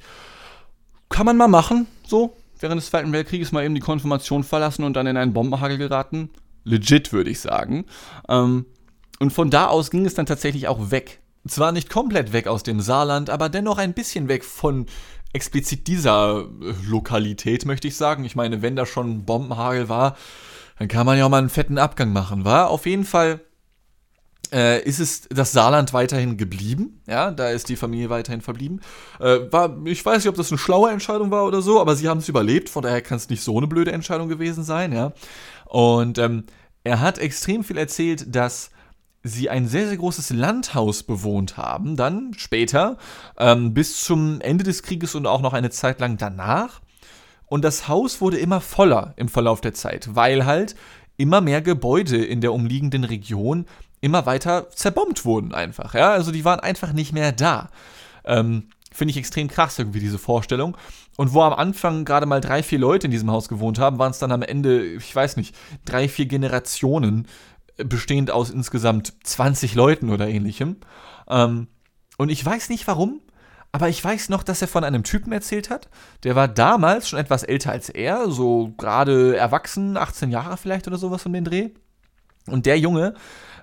[1.10, 4.94] Kann man mal machen, so, während des Zweiten Weltkrieges mal eben die Konfirmation verlassen und
[4.94, 6.30] dann in einen Bombenhagel geraten.
[6.64, 7.86] Legit, würde ich sagen.
[8.30, 8.66] Ähm,
[9.20, 11.20] und von da aus ging es dann tatsächlich auch weg.
[11.48, 14.86] Zwar nicht komplett weg aus dem Saarland, aber dennoch ein bisschen weg von
[15.34, 18.26] explizit dieser äh, Lokalität, möchte ich sagen.
[18.26, 20.16] Ich meine, wenn da schon Bombenhagel war,
[20.78, 22.70] dann kann man ja auch mal einen fetten Abgang machen, war?
[22.70, 23.42] Auf jeden Fall
[24.54, 27.02] äh, ist es das Saarland weiterhin geblieben.
[27.08, 28.82] Ja, da ist die Familie weiterhin verblieben.
[29.20, 32.10] Äh, war, ich weiß nicht, ob das eine schlaue Entscheidung war oder so, aber sie
[32.10, 35.14] haben es überlebt, von daher kann es nicht so eine blöde Entscheidung gewesen sein, ja.
[35.66, 36.44] Und ähm,
[36.84, 38.72] er hat extrem viel erzählt, dass
[39.24, 42.98] sie ein sehr, sehr großes Landhaus bewohnt haben, dann später,
[43.38, 46.82] ähm, bis zum Ende des Krieges und auch noch eine Zeit lang danach.
[47.46, 50.76] Und das Haus wurde immer voller im Verlauf der Zeit, weil halt
[51.18, 53.66] immer mehr Gebäude in der umliegenden Region
[54.02, 55.94] immer weiter zerbombt wurden einfach.
[55.94, 57.70] Ja, also die waren einfach nicht mehr da.
[58.26, 60.76] Ähm, Finde ich extrem krass irgendwie diese Vorstellung.
[61.16, 64.12] Und wo am Anfang gerade mal drei, vier Leute in diesem Haus gewohnt haben, waren
[64.12, 67.28] es dann am Ende, ich weiß nicht, drei, vier Generationen,
[67.78, 70.78] äh, bestehend aus insgesamt 20 Leuten oder ähnlichem.
[71.30, 71.68] Ähm,
[72.18, 73.22] und ich weiß nicht warum,
[73.72, 75.90] aber ich weiß noch, dass er von einem Typen erzählt hat,
[76.24, 80.98] der war damals schon etwas älter als er, so gerade erwachsen, 18 Jahre vielleicht oder
[80.98, 81.70] sowas von den Dreh.
[82.48, 83.14] Und der Junge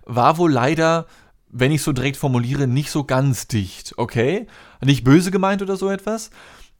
[0.08, 1.06] war wohl leider,
[1.48, 4.48] wenn ich so direkt formuliere, nicht so ganz dicht, okay?
[4.80, 6.30] Nicht böse gemeint oder so etwas.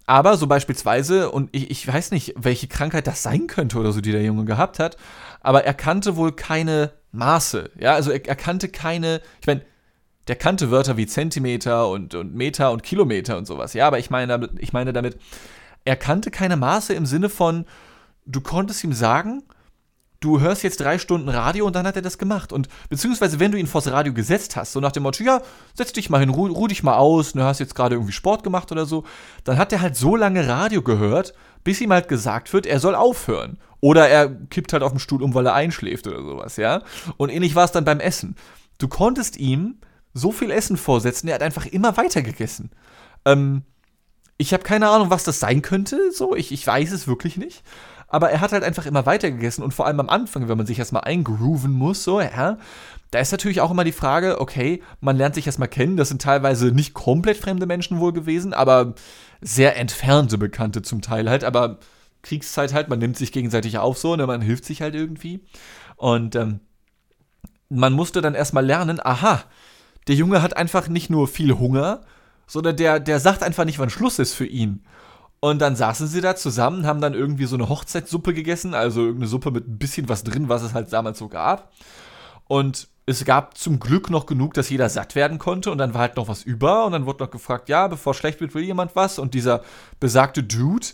[0.08, 4.00] aber so beispielsweise, und ich, ich weiß nicht, welche Krankheit das sein könnte oder so,
[4.00, 4.96] die der Junge gehabt hat,
[5.42, 7.70] aber er kannte wohl keine Maße.
[7.78, 9.62] Ja, also er, er kannte keine, ich meine,
[10.26, 13.74] der kannte Wörter wie Zentimeter und, und Meter und Kilometer und sowas.
[13.74, 15.18] Ja, aber ich meine ich meine damit,
[15.84, 17.66] er kannte keine Maße im Sinne von,
[18.24, 19.42] du konntest ihm sagen,
[20.20, 22.52] du hörst jetzt drei Stunden Radio und dann hat er das gemacht.
[22.52, 25.40] Und beziehungsweise, wenn du ihn vors Radio gesetzt hast, so nach dem Motto, ja,
[25.74, 28.42] setz dich mal hin, ruh, ruh dich mal aus, du hast jetzt gerade irgendwie Sport
[28.42, 29.04] gemacht oder so,
[29.44, 32.94] dann hat er halt so lange Radio gehört, bis ihm halt gesagt wird, er soll
[32.94, 33.58] aufhören.
[33.80, 36.82] Oder er kippt halt auf dem Stuhl um, weil er einschläft oder sowas, ja.
[37.16, 38.34] Und ähnlich war es dann beim Essen.
[38.78, 39.76] Du konntest ihm
[40.14, 42.70] so viel Essen vorsetzen, er hat einfach immer weiter gegessen.
[43.24, 43.62] Ähm,
[44.36, 47.62] ich habe keine Ahnung, was das sein könnte, so, ich, ich weiß es wirklich nicht.
[48.08, 50.66] Aber er hat halt einfach immer weiter gegessen und vor allem am Anfang, wenn man
[50.66, 52.56] sich erstmal eingrooven muss, so, ja,
[53.10, 56.22] da ist natürlich auch immer die Frage, okay, man lernt sich erstmal kennen, das sind
[56.22, 58.94] teilweise nicht komplett fremde Menschen wohl gewesen, aber
[59.40, 61.78] sehr entfernte Bekannte zum Teil halt, aber
[62.22, 65.44] Kriegszeit halt, man nimmt sich gegenseitig auf so, ne, man hilft sich halt irgendwie.
[65.96, 66.60] Und ähm,
[67.68, 69.44] man musste dann erstmal lernen, aha,
[70.06, 72.00] der Junge hat einfach nicht nur viel Hunger,
[72.46, 74.84] sondern der, der sagt einfach nicht, wann Schluss ist für ihn.
[75.40, 79.28] Und dann saßen sie da zusammen, haben dann irgendwie so eine Hochzeitssuppe gegessen, also irgendeine
[79.28, 81.72] Suppe mit ein bisschen was drin, was es halt damals so gab.
[82.48, 86.02] Und es gab zum Glück noch genug, dass jeder satt werden konnte und dann war
[86.02, 88.96] halt noch was über und dann wurde noch gefragt, ja, bevor schlecht wird, will jemand
[88.96, 89.18] was?
[89.18, 89.62] Und dieser
[90.00, 90.86] besagte Dude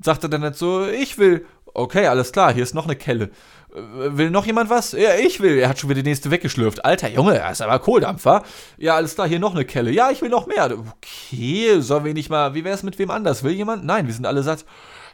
[0.00, 3.30] sagte dann halt so, ich will, okay, alles klar, hier ist noch eine Kelle.
[3.74, 4.92] Äh, will noch jemand was?
[4.92, 5.58] Ja, ich will.
[5.58, 6.84] Er hat schon wieder die nächste weggeschlürft.
[6.84, 8.42] Alter Junge, er ist aber Kohldampfer.
[8.78, 9.90] Ja, alles klar, hier noch eine Kelle.
[9.90, 10.70] Ja, ich will noch mehr.
[10.72, 13.42] Okay, sollen wir nicht mal, wie wäre es mit wem anders?
[13.42, 13.84] Will jemand?
[13.84, 14.64] Nein, wir sind alle satt.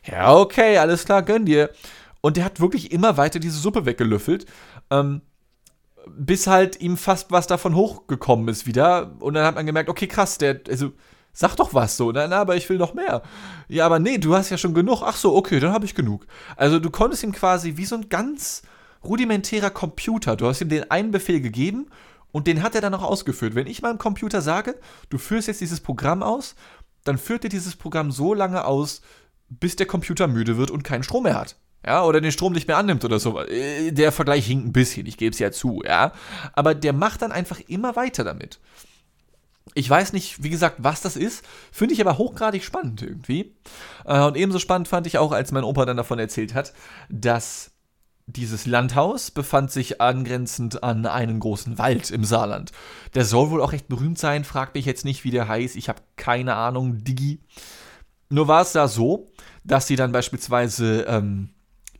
[0.05, 1.70] Ja, okay, alles klar, gönn dir.
[2.20, 4.46] Und der hat wirklich immer weiter diese Suppe weggelöffelt.
[4.90, 5.23] Ähm,
[6.07, 9.16] bis halt ihm fast was davon hochgekommen ist wieder.
[9.20, 10.92] Und dann hat man gemerkt, okay, krass, der, also,
[11.33, 12.12] Sag doch was so.
[12.12, 13.23] Nein, aber ich will noch mehr.
[13.69, 15.03] Ja, aber nee, du hast ja schon genug.
[15.05, 16.27] Ach so, okay, dann habe ich genug.
[16.57, 18.62] Also du konntest ihm quasi wie so ein ganz
[19.05, 20.37] rudimentärer Computer.
[20.37, 21.87] Du hast ihm den einen Befehl gegeben
[22.33, 23.55] und den hat er dann auch ausgeführt.
[23.55, 24.77] Wenn ich meinem Computer sage,
[25.09, 26.55] du führst jetzt dieses Programm aus,
[27.05, 29.01] dann führt er dieses Programm so lange aus,
[29.49, 31.57] bis der Computer müde wird und keinen Strom mehr hat.
[31.85, 33.40] Ja, oder den Strom nicht mehr annimmt oder so.
[33.40, 36.12] Äh, der Vergleich hinkt ein bisschen, ich gebe es ja zu, ja.
[36.53, 38.61] Aber der macht dann einfach immer weiter damit.
[39.74, 43.54] Ich weiß nicht, wie gesagt, was das ist, finde ich aber hochgradig spannend irgendwie.
[44.04, 46.72] Äh, und ebenso spannend fand ich auch, als mein Opa dann davon erzählt hat,
[47.09, 47.70] dass
[48.26, 52.72] dieses Landhaus befand sich angrenzend an einen großen Wald im Saarland.
[53.14, 55.88] Der soll wohl auch recht berühmt sein, fragt mich jetzt nicht, wie der heißt, ich
[55.88, 57.40] habe keine Ahnung, Digi.
[58.28, 59.33] Nur war es da so,
[59.64, 61.50] dass sie dann beispielsweise ähm,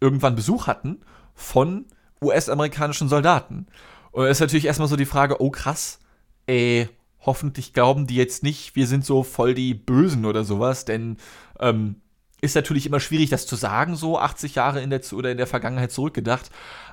[0.01, 1.01] irgendwann Besuch hatten
[1.35, 1.87] von
[2.23, 3.67] US-amerikanischen Soldaten.
[4.13, 5.99] Und es ist natürlich erstmal so die Frage, oh krass,
[6.47, 6.89] ey,
[7.21, 11.19] hoffentlich glauben die jetzt nicht, wir sind so voll die Bösen oder sowas, denn
[11.59, 11.97] ähm,
[12.41, 15.47] ist natürlich immer schwierig, das zu sagen, so 80 Jahre in der oder in der
[15.47, 16.51] Vergangenheit zurückgedacht.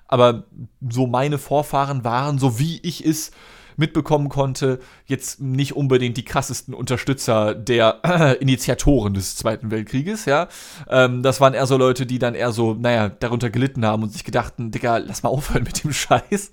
[0.08, 0.46] Aber
[0.90, 3.32] so meine Vorfahren waren, so wie ich es
[3.78, 10.48] mitbekommen konnte, jetzt nicht unbedingt die krassesten Unterstützer der äh, Initiatoren des Zweiten Weltkrieges, ja.
[10.90, 14.12] Ähm, das waren eher so Leute, die dann eher so, naja, darunter gelitten haben und
[14.12, 16.52] sich gedachten, Digga, lass mal aufhören mit dem Scheiß.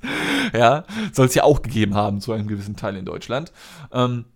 [0.52, 3.52] ja, soll es ja auch gegeben haben zu einem gewissen Teil in Deutschland.
[3.92, 4.26] Ähm,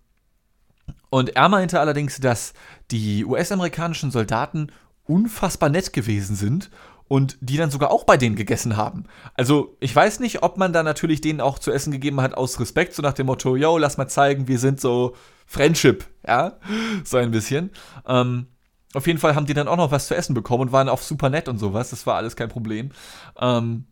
[1.11, 2.53] und er meinte allerdings, dass
[2.91, 4.71] die US-amerikanischen Soldaten
[5.05, 6.69] unfassbar nett gewesen sind
[7.09, 9.05] und die dann sogar auch bei denen gegessen haben.
[9.33, 12.59] Also ich weiß nicht, ob man da natürlich denen auch zu essen gegeben hat aus
[12.59, 15.15] Respekt, so nach dem Motto, yo, lass mal zeigen, wir sind so
[15.47, 16.57] Friendship, ja,
[17.03, 17.71] so ein bisschen.
[18.07, 18.45] Ähm,
[18.93, 21.01] auf jeden Fall haben die dann auch noch was zu essen bekommen und waren auch
[21.01, 22.91] super nett und sowas, das war alles kein Problem.
[23.39, 23.85] Ähm,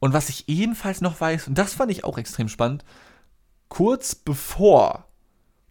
[0.00, 2.84] und was ich ebenfalls noch weiß, und das fand ich auch extrem spannend,
[3.68, 5.06] kurz bevor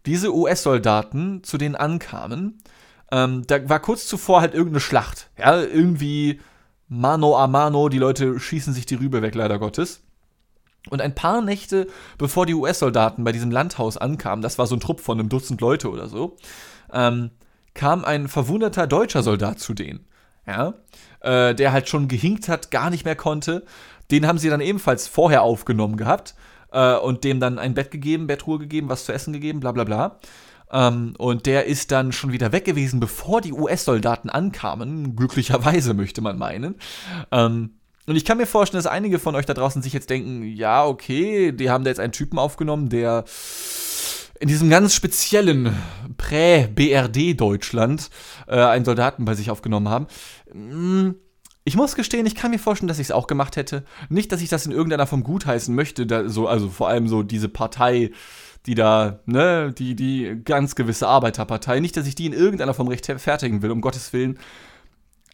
[0.06, 2.60] diese US-Soldaten zu denen ankamen,
[3.12, 5.30] ähm, da war kurz zuvor halt irgendeine Schlacht.
[5.38, 6.39] Ja, irgendwie
[6.88, 10.04] Mano a Mano, die Leute schießen sich die Rübe weg, leider Gottes.
[10.89, 14.80] Und ein paar Nächte bevor die US-Soldaten bei diesem Landhaus ankamen, das war so ein
[14.80, 16.38] Trupp von einem Dutzend Leute oder so,
[16.93, 17.32] ähm,
[17.73, 20.06] kam ein verwundeter deutscher Soldat zu denen.
[20.45, 20.76] Ja,
[21.19, 23.65] äh, der halt schon gehinkt hat, gar nicht mehr konnte.
[24.12, 26.36] Den haben sie dann ebenfalls vorher aufgenommen gehabt
[26.71, 29.84] äh, und dem dann ein Bett gegeben, Bettruhe gegeben, was zu essen gegeben, bla bla
[29.84, 30.19] bla.
[30.71, 35.15] Ähm, und der ist dann schon wieder weg gewesen, bevor die US-Soldaten ankamen.
[35.15, 36.75] Glücklicherweise möchte man meinen.
[37.32, 37.71] Ähm,
[38.06, 40.86] und ich kann mir vorstellen, dass einige von euch da draußen sich jetzt denken, ja,
[40.86, 43.25] okay, die haben da jetzt einen Typen aufgenommen, der
[44.39, 45.75] in diesem ganz speziellen
[46.17, 48.10] Prä-BRD-Deutschland
[48.47, 50.08] äh, einen Soldaten bei sich aufgenommen haben.
[50.51, 51.15] Hm,
[51.65, 53.84] Ich muss gestehen, ich kann mir vorstellen, dass ich es auch gemacht hätte.
[54.10, 57.49] Nicht, dass ich das in irgendeiner Form gutheißen möchte, so, also vor allem so diese
[57.49, 58.12] Partei,
[58.67, 61.80] die da, ne, die, die ganz gewisse Arbeiterpartei.
[61.80, 64.38] Nicht, dass ich die in irgendeiner Form rechtfertigen will, um Gottes Willen.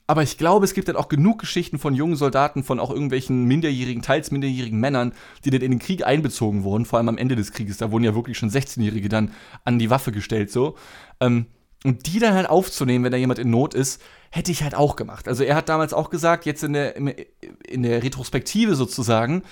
[0.06, 3.46] Aber ich glaube, es gibt dann auch genug Geschichten von jungen Soldaten, von auch irgendwelchen
[3.46, 7.36] minderjährigen, teils minderjährigen Männern, die dann in den Krieg einbezogen wurden, vor allem am Ende
[7.36, 7.78] des Krieges.
[7.78, 9.32] Da wurden ja wirklich schon 16-Jährige dann
[9.64, 10.76] an die Waffe gestellt, so.
[11.20, 11.48] Ähm,
[11.86, 14.96] und die dann halt aufzunehmen, wenn da jemand in Not ist, hätte ich halt auch
[14.96, 15.28] gemacht.
[15.28, 19.44] Also er hat damals auch gesagt, jetzt in der, in der Retrospektive sozusagen,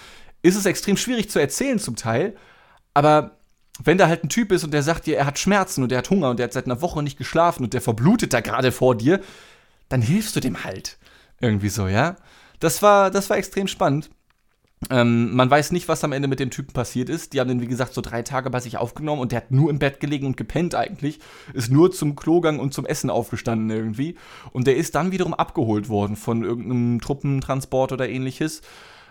[0.41, 2.36] ist es extrem schwierig zu erzählen zum Teil,
[2.94, 3.38] aber
[3.84, 6.00] wenn da halt ein Typ ist und der sagt dir, er hat Schmerzen und er
[6.00, 8.72] hat Hunger und er hat seit einer Woche nicht geschlafen und der verblutet da gerade
[8.72, 9.22] vor dir,
[9.90, 10.98] dann hilfst du dem halt.
[11.40, 12.18] Irgendwie so, ja.
[12.60, 14.10] Das war, das war extrem spannend.
[14.90, 17.34] Ähm, man weiß nicht, was am Ende mit dem Typen passiert ist.
[17.34, 19.70] Die haben den, wie gesagt, so drei Tage bei sich aufgenommen und der hat nur
[19.70, 21.20] im Bett gelegen und gepennt eigentlich.
[21.54, 24.16] Ist nur zum Klogang und zum Essen aufgestanden irgendwie.
[24.52, 28.62] Und der ist dann wiederum abgeholt worden von irgendeinem Truppentransport oder ähnliches.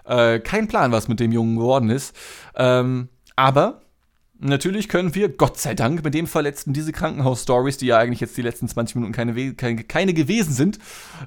[0.04, 2.16] Äh, kein Plan, was mit dem Jungen geworden ist.
[2.56, 3.82] Ähm, aber
[4.42, 8.36] Natürlich können wir, Gott sei Dank, mit dem Verletzten diese Krankenhaus-Stories, die ja eigentlich jetzt
[8.38, 10.78] die letzten 20 Minuten keine, keine, keine, gewesen sind,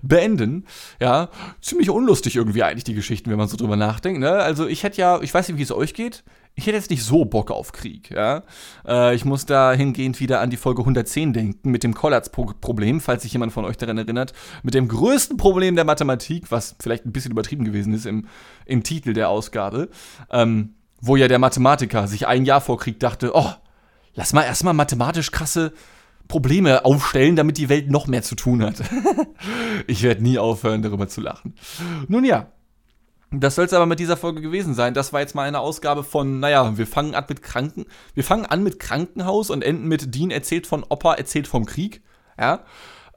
[0.01, 0.65] beenden.
[0.99, 1.29] Ja,
[1.61, 4.19] ziemlich unlustig irgendwie eigentlich die Geschichten, wenn man so drüber nachdenkt.
[4.19, 4.31] Ne?
[4.31, 6.23] Also ich hätte ja, ich weiß nicht, wie es euch geht.
[6.55, 8.43] Ich hätte jetzt nicht so Bock auf Krieg, ja.
[8.87, 13.23] Äh, ich muss da hingehend wieder an die Folge 110 denken, mit dem Collatz-Problem, falls
[13.23, 17.11] sich jemand von euch daran erinnert, mit dem größten Problem der Mathematik, was vielleicht ein
[17.11, 18.27] bisschen übertrieben gewesen ist im,
[18.65, 19.89] im Titel der Ausgabe.
[20.29, 23.51] Ähm, wo ja der Mathematiker sich ein Jahr vor Krieg dachte, oh,
[24.13, 25.73] lass mal erstmal mathematisch krasse
[26.29, 28.81] Probleme aufstellen, damit die Welt noch mehr zu tun hat.
[29.87, 31.55] ich werde nie aufhören, darüber zu lachen.
[32.07, 32.53] Nun ja,
[33.31, 34.93] das soll es aber mit dieser Folge gewesen sein.
[34.93, 38.45] Das war jetzt mal eine Ausgabe von, naja, wir fangen an mit Kranken, wir fangen
[38.45, 42.01] an mit Krankenhaus und enden mit Dean erzählt von Opa, erzählt vom Krieg.
[42.39, 42.63] Ja.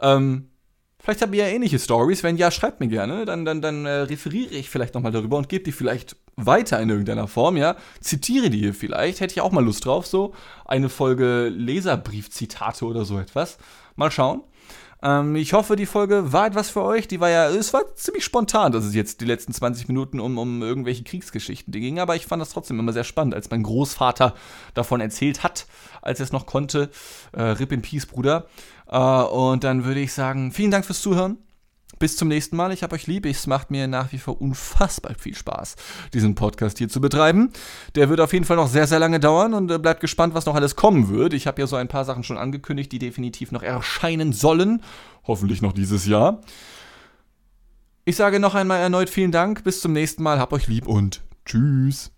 [0.00, 0.48] Ähm,
[0.98, 2.24] Vielleicht habt ihr ja ähnliche Stories.
[2.24, 3.26] Wenn ja, schreibt mir gerne.
[3.26, 6.90] Dann, dann, dann äh, referiere ich vielleicht nochmal darüber und gebe die vielleicht weiter in
[6.90, 7.76] irgendeiner Form, ja.
[8.00, 9.20] Zitiere die hier vielleicht.
[9.20, 10.34] Hätte ich auch mal Lust drauf, so.
[10.64, 13.58] Eine Folge Leserbrief-Zitate oder so etwas.
[13.96, 14.42] Mal schauen.
[15.02, 17.08] Ähm, ich hoffe, die Folge war etwas für euch.
[17.08, 20.36] Die war ja, es war ziemlich spontan, dass es jetzt die letzten 20 Minuten um,
[20.36, 21.98] um irgendwelche Kriegsgeschichten ging.
[21.98, 24.34] Aber ich fand das trotzdem immer sehr spannend, als mein Großvater
[24.74, 25.66] davon erzählt hat,
[26.02, 26.90] als er es noch konnte.
[27.32, 28.46] Äh, Rip in Peace, Bruder.
[28.88, 31.38] Äh, und dann würde ich sagen, vielen Dank fürs Zuhören.
[31.98, 32.72] Bis zum nächsten Mal.
[32.72, 33.26] Ich habe euch lieb.
[33.26, 35.76] Es macht mir nach wie vor unfassbar viel Spaß,
[36.12, 37.52] diesen Podcast hier zu betreiben.
[37.94, 40.46] Der wird auf jeden Fall noch sehr, sehr lange dauern und äh, bleibt gespannt, was
[40.46, 41.32] noch alles kommen wird.
[41.32, 44.82] Ich habe ja so ein paar Sachen schon angekündigt, die definitiv noch erscheinen sollen.
[45.26, 46.40] Hoffentlich noch dieses Jahr.
[48.04, 49.64] Ich sage noch einmal erneut vielen Dank.
[49.64, 50.38] Bis zum nächsten Mal.
[50.38, 52.15] Hab euch lieb und tschüss.